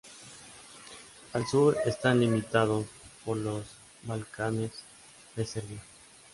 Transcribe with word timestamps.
Al 1.33 1.45
sur 1.45 1.77
están 1.85 2.21
limitados 2.21 2.87
por 3.23 3.37
los 3.37 3.63
Balcanes 4.01 4.71
de 5.35 5.45
Serbia. 5.45 5.83